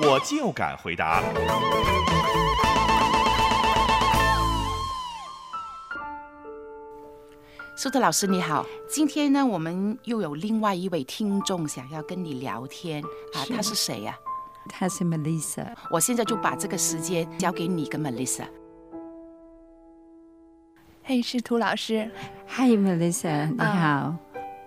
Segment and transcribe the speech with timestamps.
[0.00, 1.22] 我就敢回答。
[7.76, 13.02] 苏特老师你好，今天呢，我们又有另外一位听众想要跟你聊天
[13.34, 14.16] 啊，他是谁呀？
[14.68, 15.66] 他是 Melissa。
[15.90, 18.46] 我现在就把这个时间交给你跟 Melissa。
[21.02, 22.10] 嘿，是涂老师。
[22.48, 24.14] Hi Melissa，你好。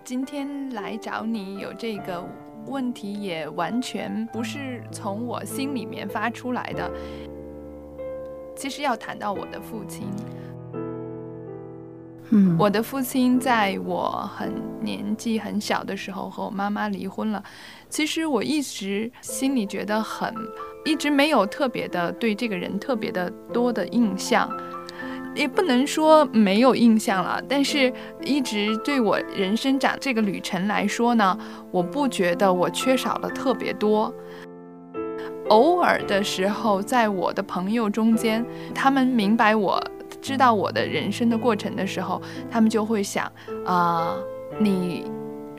[0.05, 2.23] 今天来找你有这个。
[2.68, 6.91] 问题也完全不是从我心里面发出来的。
[8.56, 10.08] 其实要谈到我的父亲，
[12.31, 17.44] 嗯，我的父亲在我很年纪很小的时候和我妈妈离婚了。
[17.88, 20.33] 其实我一直心里觉得很，
[20.86, 24.50] 一直没有特别的对这个人特别的多的印象。
[25.36, 27.91] 也不能说没有印象了，但是
[28.22, 31.38] 一直对我人生长这个旅程来说呢，
[31.72, 34.14] 我不觉得我缺少了特别多。
[35.50, 39.80] 偶尔的时候，在我的朋友中间，他们明白我
[40.22, 43.31] 知道我的人生的过程的时候，他们就会想
[43.66, 44.16] 啊，
[44.58, 45.11] 你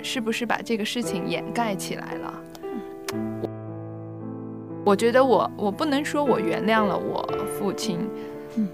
[0.03, 2.35] 是不是把这个事情掩盖起来了？
[4.85, 7.25] 我觉得我我不能说我原谅了我
[7.59, 7.99] 父亲。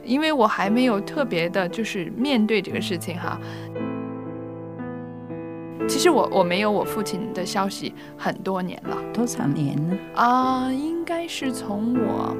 [0.04, 3.38] 因为我还没有特别的，就是面对这个事情哈。
[5.88, 9.98] 其实我我没有我父亲的消息很多年了，多少年呢？
[10.14, 12.36] 啊，应该是从我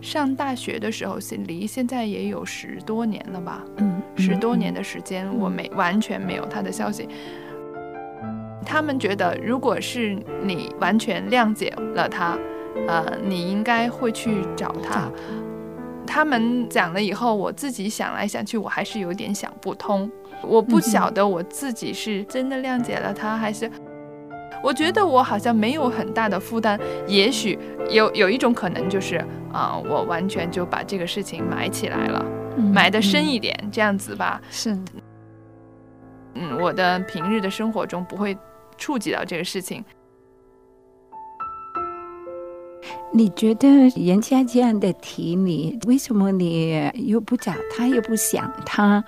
[0.00, 3.62] 上大学的时候，离现在也有十多年了吧？
[3.76, 7.06] 嗯，十多年的时间，我没完全没有他的消息。
[8.64, 12.36] 他们觉得，如果是你完全谅解了他，
[12.86, 15.10] 呃，你应该会去找他。
[16.08, 20.10] 他们讲了以后，我自己想来想去，我还是有点想不通。
[20.42, 23.70] 我不晓得我自己是真的谅解了他，还是
[24.62, 26.80] 我觉得我好像没有很大的负担。
[27.06, 27.58] 也许
[27.90, 29.16] 有有一种可能就是
[29.52, 32.24] 啊，我完全就把这个事情埋起来了，
[32.56, 34.40] 埋得深一点，这样子吧。
[34.50, 34.76] 是，
[36.34, 38.36] 嗯，我的平日的生活中不会
[38.78, 39.84] 触及到这个事情。
[43.10, 49.02] 你觉得人家这样的提你，为什么你又不找他，又不想他？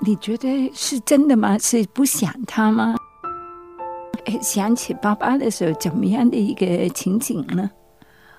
[0.00, 1.56] 你觉得是真的吗？
[1.58, 2.94] 是不想他吗？
[4.42, 7.70] 想起爸爸的时候，怎么样的一个情景呢？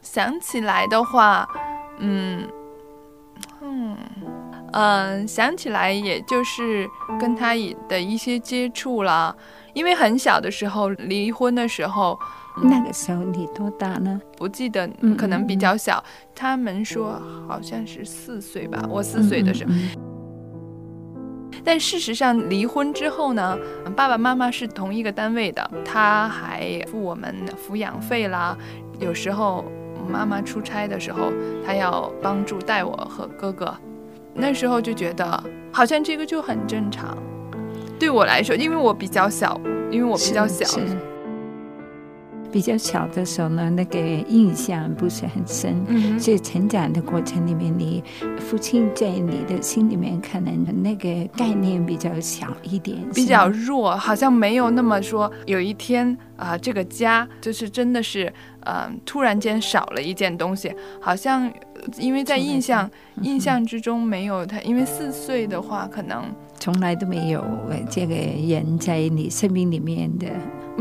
[0.01, 1.49] 想起来的话，
[1.97, 2.47] 嗯，
[3.61, 3.97] 嗯，
[4.73, 6.87] 嗯，想起来也就是
[7.19, 7.55] 跟他
[7.87, 9.35] 的一些接触了，
[9.73, 12.17] 因为很小的时候离婚的时候。
[12.61, 14.19] 那个时候你多大呢？
[14.37, 16.03] 不记得，可能比较小。
[16.35, 19.71] 他们说好像是四岁吧，我四岁的时候。
[21.63, 23.57] 但事实上，离婚之后呢，
[23.95, 28.57] 爸爸妈妈是同一个单位的，他还付我们抚养费啦。
[28.99, 29.65] 有时候
[30.07, 31.31] 妈妈出差的时候，
[31.65, 33.73] 他要帮助带我和哥哥。
[34.33, 37.17] 那时候就觉得好像这个就很正常。
[37.99, 39.59] 对我来说，因为我比较小，
[39.91, 40.65] 因为我比较小。
[42.51, 48.03] 比较小的时候呢，那个印象不是很深，所以成长的过程里面，你
[48.37, 55.31] 父亲在你的心里面可能那个概念比较小一点，比较弱，好像没有那么说。
[55.45, 58.31] 有一天啊，这个家就是真的是，
[58.65, 61.51] 嗯，突然间少了一件东西，好像
[61.97, 62.89] 因为在印象
[63.21, 66.23] 印象之中没有他，因为四岁的话，可能
[66.59, 67.45] 从来都没有
[67.89, 70.27] 这个人在你生命里面的。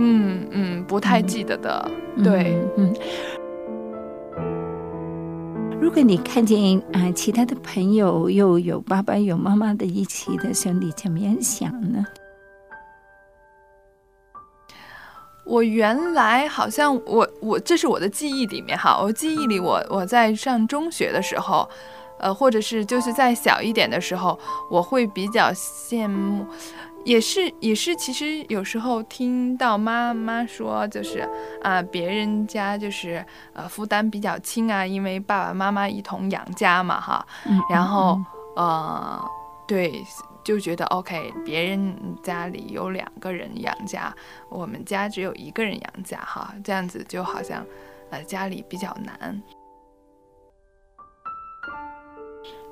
[0.00, 1.90] 嗯嗯，不太记得的，
[2.22, 2.94] 对，嗯。
[5.80, 12.04] 如果你看见啊，其他的朋友又有爸爸有妈妈的一起的时候，你怎么样想呢？
[15.44, 21.66] 我原来好像我我这是我的记忆里面哈，我记忆里我我在上中学的时候，
[22.20, 24.38] 呃，或者是就是在小一点的时候，
[24.70, 26.44] 我会比较羡慕。
[27.04, 31.26] 也是也是，其实有时候听到妈妈说，就是
[31.62, 33.24] 啊，别人家就是
[33.54, 37.26] 呃负担比较轻啊，因为爸爸妈妈一同养家嘛，哈。
[37.70, 38.20] 然后
[38.56, 39.24] 呃，
[39.66, 40.04] 对，
[40.44, 44.14] 就觉得 OK，别人家里有两个人养家，
[44.50, 47.64] 我们家只有一个人养家哈，这样子就好像
[48.10, 49.42] 呃家里比较难。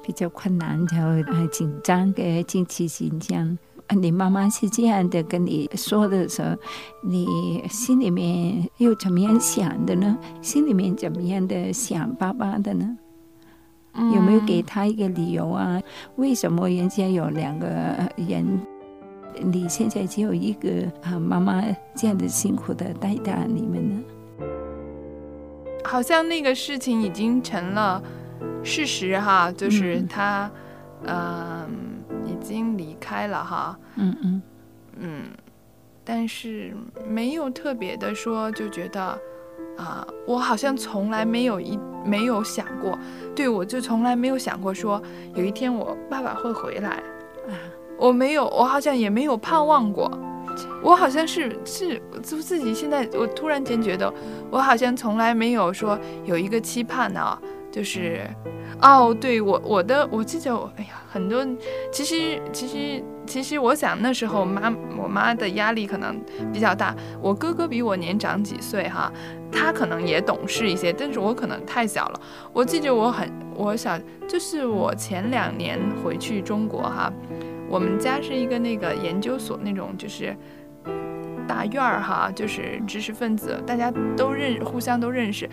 [0.02, 0.96] 比较困难，就
[1.32, 3.58] 很紧张的经济形象。
[3.94, 6.56] 你妈妈是这样的跟你说的时候，
[7.02, 10.18] 你心里面又怎么样想的呢？
[10.40, 12.96] 心里面怎么样的想爸爸的呢？
[14.14, 15.80] 有没有给他一个理由啊？
[16.16, 17.66] 为什么人家有两个
[18.16, 18.60] 人，
[19.40, 20.68] 你现在只有一个
[21.02, 21.18] 啊？
[21.18, 21.62] 妈妈
[21.94, 24.02] 这样的辛苦的带大你们呢？
[25.84, 28.02] 好像那个事情已经成了。
[28.62, 30.50] 事实哈，就是他，
[31.04, 31.85] 嗯，
[33.06, 34.42] 开了哈，嗯嗯。
[34.98, 35.22] 嗯，
[36.02, 36.74] 但是
[37.06, 39.00] 没有特别的说，就觉得
[39.76, 42.98] 啊，我好像从来没有一没有想过，
[43.34, 45.00] 对我就从来没有想过说
[45.34, 46.88] 有一天我爸爸会回来，
[47.48, 47.52] 啊，
[47.98, 50.10] 我没有，我好像也没有盼望过，
[50.82, 54.12] 我好像是是就自己现在，我突然间觉得
[54.50, 57.38] 我好像从来没有说有一个期盼呢。
[57.76, 58.26] 就是，
[58.80, 61.46] 哦，对我我的我记得，哎呀，很多，
[61.92, 66.18] 其实其实其实，我想那时候妈我妈的压力可能
[66.50, 66.96] 比较大。
[67.20, 69.12] 我哥哥比我年长几岁哈，
[69.52, 72.20] 他可能也懂事一些，但是我可能太小了。
[72.50, 77.12] 我记得我很我小，就是我前两年回去中国哈，
[77.68, 80.34] 我们家是一个那个研究所那种就是
[81.46, 85.46] 大院儿哈，就是知识分子，大家都认互相都认识。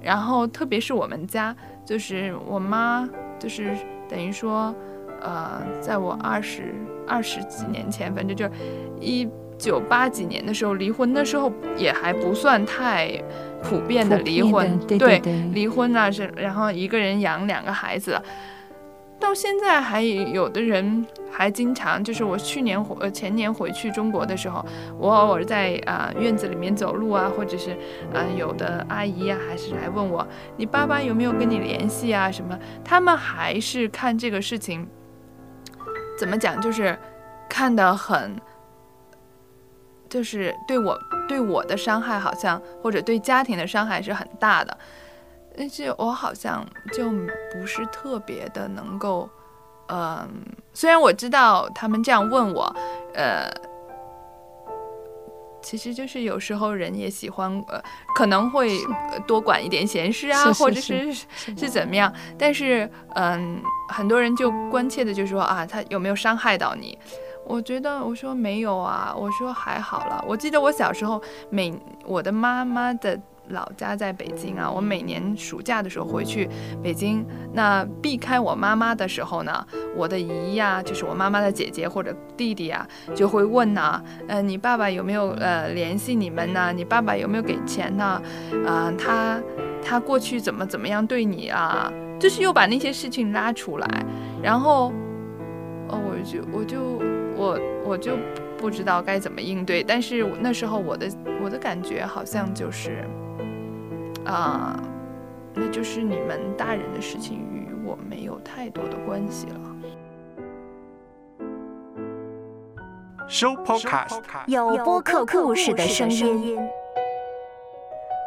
[0.00, 1.54] 然后，特别是我们家，
[1.84, 3.08] 就是我妈，
[3.38, 3.76] 就是
[4.08, 4.74] 等于说，
[5.20, 6.74] 呃，在我二十
[7.06, 8.48] 二十几年前，反正就
[9.00, 9.28] 一
[9.58, 13.10] 九八几年的时候离婚，那时候也还不算太
[13.62, 15.18] 普遍的离婚，对，
[15.52, 18.20] 离婚啊是，然后一个人养两个孩子。
[19.20, 24.64] 到现在还有的人还经常，就是我去年回呃前年回去中国的时候，
[24.96, 27.76] 我偶尔在啊院子里面走路啊，或者是
[28.14, 30.26] 嗯有的阿姨啊还是来问我，
[30.56, 32.58] 你爸爸有没有跟你联系啊什么？
[32.84, 34.86] 他们还是看这个事情
[36.18, 36.96] 怎么讲，就是
[37.48, 38.40] 看得很，
[40.08, 40.98] 就是对我
[41.28, 44.78] 对我的伤害好像或者对家庭的伤害是很大的。
[45.58, 47.10] 但是我好像就
[47.52, 49.28] 不是特别的能够，
[49.88, 50.28] 嗯，
[50.72, 52.72] 虽然我知道他们这样问我，
[53.12, 53.50] 呃，
[55.60, 57.82] 其实就是有时候人也喜欢，呃，
[58.14, 58.78] 可能会
[59.26, 62.12] 多管一点闲事啊，或者是是怎么样。
[62.38, 66.96] 但是，嗯，很多人就关切的就说啊，他有没有伤害到你？
[67.44, 70.24] 我觉得我说没有啊，我说还好了。
[70.28, 71.20] 我记得我小时候，
[71.50, 73.20] 每我的妈妈的。
[73.50, 76.48] 老家在北京啊，我每年暑假的时候回去
[76.82, 79.66] 北京，那避开我妈妈的时候呢，
[79.96, 86.72] 我的姨呀，就是我妈妈的姐姐或者弟弟啊，就会问呢，呃，你爸爸有没有呃联系你们呢？
[86.74, 88.20] 你爸爸有没有给钱呢？
[88.66, 89.40] 啊，他
[89.84, 91.92] 他过去怎么怎么样对你啊？
[92.18, 93.88] 就是又把那些事情拉出来，
[94.42, 94.92] 然后，
[95.88, 96.80] 哦，我就我就
[97.36, 98.16] 我我就
[98.58, 101.08] 不知道该怎么应对，但是那时候我的
[101.42, 103.04] 我的感觉好像就是。
[104.28, 104.78] 啊，
[105.54, 109.60] 那就是你们大人的事情，与我没有太多的关系了。
[113.26, 116.58] 收 Podcast 有播客故事的声音。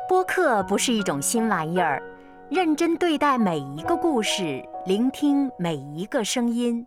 [0.09, 2.01] 播客不是一种新玩意儿，
[2.50, 6.86] 认真对待每一个故事，聆听每一个声音，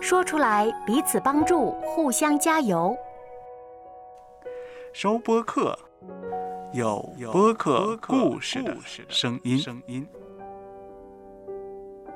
[0.00, 2.96] 说出来彼此帮助，互相加油。
[4.92, 5.78] 收播客。
[6.74, 8.76] 有播客故事的
[9.08, 10.04] 声音。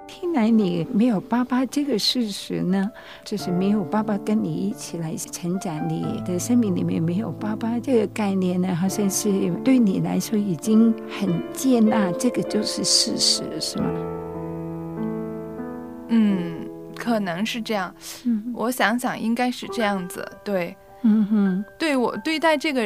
[0.09, 2.91] 听来你没有爸爸这个事实呢，
[3.25, 9.31] 就是没有爸爸跟你一起来成长，你的生命里面没有爸爸这个概念呢，好像是
[9.62, 13.85] 对你来说已经很接纳，这个就是事实，是吗？
[16.09, 17.95] 嗯，可能是这样。
[18.25, 20.29] 嗯，我想想，应该是这样子。
[20.43, 22.83] 对，嗯哼，对我对待这个。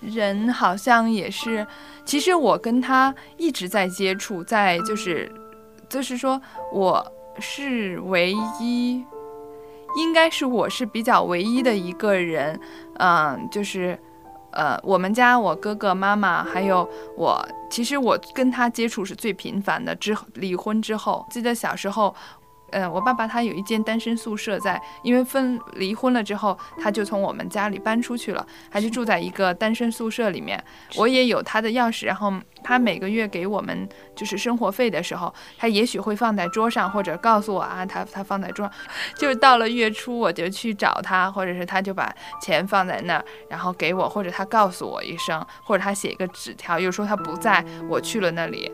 [0.00, 1.66] 人好像也是，
[2.04, 5.30] 其实我跟他一直在接触，在就是，
[5.88, 6.40] 就是说
[6.72, 7.04] 我
[7.38, 9.04] 是唯一，
[9.96, 12.58] 应该是我是比较唯一的一个人，
[12.98, 13.98] 嗯，就是，
[14.52, 19.94] 呃，我们家我哥哥妈妈还有我，其实我跟他接触是最频繁的。
[19.96, 22.14] 之后离婚之后，记得小时候，
[22.70, 30.62] 呃，我爸爸他有一间单身宿舍在，因为分离婚了之后，他就从我们家里搬出去了，他就住在一个单身宿舍里面。
[30.96, 32.32] 我也有他的钥匙，然后
[32.62, 38.72] 他每个月给我们就是生活费的时候，他也许会放在桌上，或者告诉我啊，他他放在桌上，
[39.16, 48.70] 就是到了月初我就去找他，或者是他就把钱放在那儿，然后给我，或者他告诉我一声，或者他写一个纸条，又说他不在，我去了那里。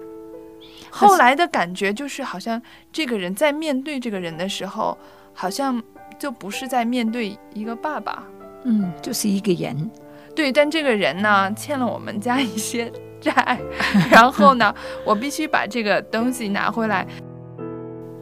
[0.94, 2.60] 后来的感觉就是，好像
[2.92, 4.96] 这个人在面对这个人的时候，
[5.32, 5.82] 好像
[6.18, 8.22] 就不是在面对一个爸爸，
[8.64, 9.90] 嗯，就是一个人。
[10.36, 13.58] 对，但这个人呢，欠了我们家一些债，
[14.10, 14.74] 然后呢，
[15.04, 17.06] 我必须把这个东西拿回来。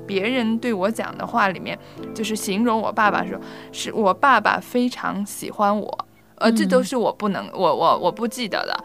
[0.07, 1.79] 别人对我讲的话里面，
[2.15, 3.39] 就是形容我爸爸说，
[3.71, 8.85] 是我爸爸非常喜欢我，呃，这都是我不能，我我我不记得的。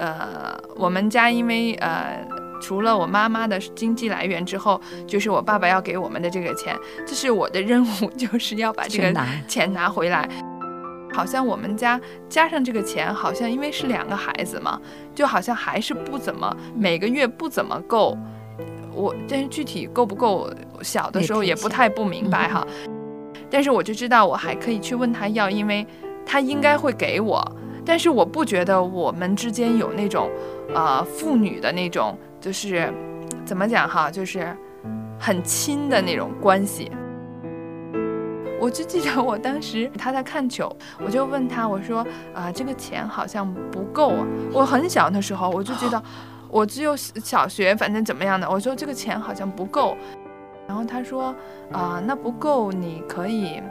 [0.00, 2.26] 呃，我们家因为呃，
[2.58, 6.74] 除了我妈妈的经济来源之后，就是我爸爸要给我们的这个钱，
[7.06, 9.14] 这是我的任务，就是要把这个
[9.46, 10.26] 钱拿回来。
[11.12, 14.80] 好像我们家加上这个钱，好像因为是两个孩子嘛，
[15.14, 18.16] 就好像还是不怎么每个月不怎么够。
[18.94, 22.66] 我但是具体够不够，小的时候也不太不明白哈。
[23.50, 25.86] 但是我就知道我还可以去问他要，因为
[26.24, 27.44] 他应该会给我。
[27.84, 30.30] 但是我不觉得我们之间有那种，
[30.74, 32.92] 呃，父女的那种，就是
[33.44, 34.56] 怎么讲哈，就是
[35.18, 36.90] 很亲的那种关系。
[38.60, 40.70] 我就记得我当时他在看球，
[41.04, 44.26] 我就问他，我说啊，这个钱好像不够啊。
[44.52, 46.02] 我很小的时候，我就觉得
[46.48, 49.96] 我只有小学，反正怎么样的，我说这个钱好像不够。
[50.68, 51.34] 然后他说
[51.72, 53.62] 啊，那不够，你可以，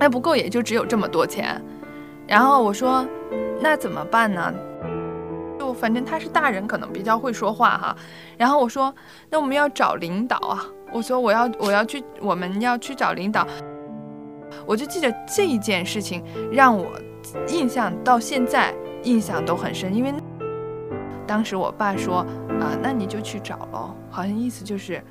[0.00, 1.62] 那不够也就只有这么多钱。
[2.28, 3.04] 然后我说，
[3.58, 4.52] 那怎么办呢？
[5.58, 7.96] 就反正他是大人，可能比较会说话哈。
[8.36, 8.94] 然后我说，
[9.30, 10.62] 那我们要找领导啊。
[10.92, 13.46] 我说我要我要去，我们要去找领导。
[14.66, 16.86] 我就记得这一件事情让我
[17.48, 20.12] 印象到现在印象都很深，因为
[21.26, 22.18] 当时我爸说
[22.60, 25.02] 啊，那你就去找喽，好像意思就是。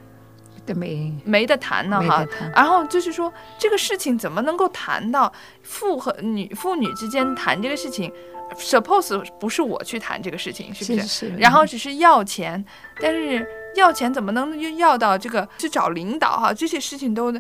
[0.75, 5.31] 没没得谈呢哈，然后就是说这个事情怎么能够谈到
[5.61, 8.11] 父和女父女之间谈这个事情
[8.55, 11.29] ？Suppose 不是我去谈这个事情，是不是？
[11.37, 12.63] 然后只是要钱，
[13.01, 13.45] 但是
[13.75, 16.53] 要钱怎么能又要到这个去找领导哈？
[16.53, 17.39] 这些事情都，就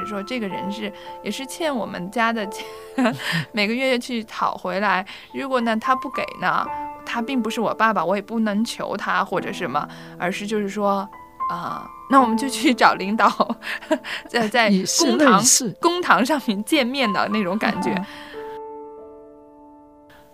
[0.00, 0.92] 是说这个人是
[1.24, 2.64] 也是欠我们家的钱，
[3.50, 5.04] 每个月去讨回来。
[5.32, 6.64] 如果呢他不给呢，
[7.04, 11.08] 他并不是我爸爸，我也不能求他或者什么，而是就是说。
[11.50, 13.56] 啊，那我们就去找领导，
[14.28, 15.42] 在在公堂
[15.80, 17.94] 公堂上面见面的那种感觉。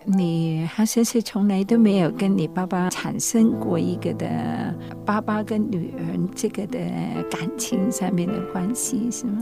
[0.03, 4.27] 你好像是从来都没有跟你爸爸产生过一个的
[5.05, 6.79] 爸爸跟女儿这个的
[7.29, 9.41] 感情上面的关系，是吗？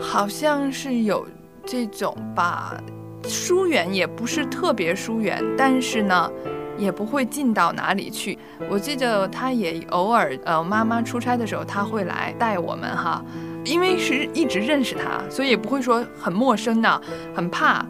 [0.00, 1.26] 好像是有
[1.64, 2.76] 这种吧，
[3.24, 6.30] 疏远也不是特别疏远，但是呢。
[6.76, 8.38] 也不会近到哪里去。
[8.68, 13.24] 我记得他也偶尔，呃，妈妈出差的时候，他会来带我们哈，
[13.64, 17.00] 因为是一直认识他，所以也不会说很陌生的，
[17.34, 17.84] 很怕。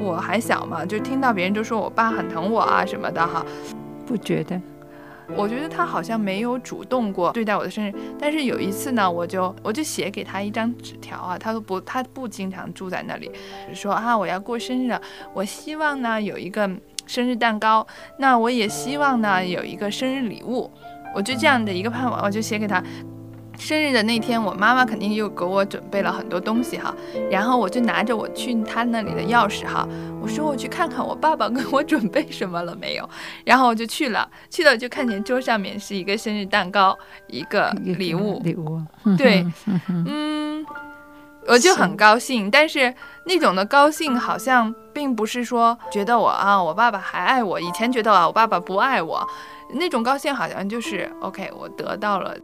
[0.00, 3.44] 我还小嘛，就听到别人就说我爸很疼我啊什么的哈，
[4.04, 4.60] 不觉得。
[5.36, 13.30] 我觉得他好像没有主动过对待我的生日，但是有一次呢，我就我就写给他一张纸条啊，他都不他不经常住在那里，
[13.74, 15.00] 说啊我要过生日了，
[15.34, 16.70] 我希望呢有一个
[17.06, 17.86] 生日蛋糕，
[18.18, 20.70] 那我也希望呢有一个生日礼物，
[21.14, 22.82] 我就这样的一个盼望，我就写给他。
[23.62, 26.92] 生日的那天，我妈妈肯定又给我准备了很多东西哈，
[27.30, 29.88] 然后我就拿着我去她那里的钥匙哈，
[30.20, 33.08] 我说我去看看我爸爸给我准备什么了没有，
[33.44, 38.82] 然后我就去了，去了就看见桌上面是一个生日蛋糕，一个礼物，礼物，
[39.16, 39.46] 对，
[39.88, 40.66] 嗯，
[41.46, 42.92] 我就很高兴，但是
[43.26, 49.24] 那种的高兴好像并不是说觉得我啊，我爸爸还爱我，以前觉得啊，我爸爸不爱我，
[49.74, 52.36] 那种高兴好像就是 OK，我得到了。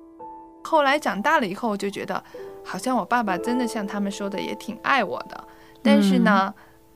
[0.69, 2.23] 后来长大了以后，我就觉得，
[2.63, 5.45] 好像我爸爸真的像他们说的，也挺爱我的。
[5.83, 6.53] 但是呢，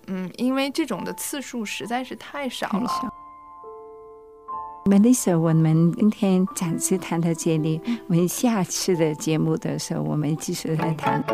[0.09, 2.91] 嗯，因为这种的次数实在是太少了。
[4.85, 11.25] Melissa，我们今天暂时谈到这里，我们下次的节目的时候，我们继续来谈。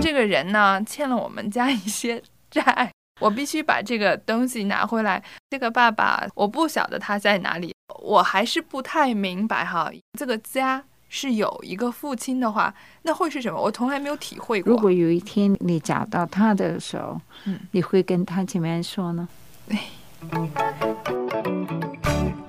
[0.00, 2.90] 这个人呢，欠了我们家一些债。
[3.20, 5.22] 我必须把这个东西拿回来。
[5.50, 9.90] 这个爸爸，我不晓得他在哪里，我还是不太明白哈。
[10.18, 13.60] 这个家是有一个父亲的话，那会是什么？
[13.60, 14.72] 我从来没有体会过。
[14.72, 19.28] 如果有一天你找到他的时候，嗯，你会跟他怎么样说呢？
[19.68, 19.84] 哎，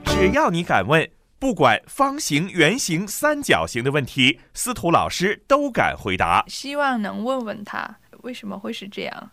[0.05, 6.43] 只只要你敢问，不管方形、圆形、三角形的问题，司徒老师都敢回答。
[6.49, 9.31] 希望能问问他为什么会是这样。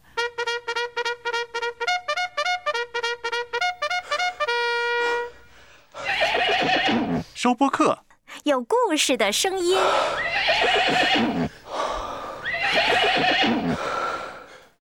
[7.36, 7.98] 收播客，
[8.44, 9.76] 有故事的声音。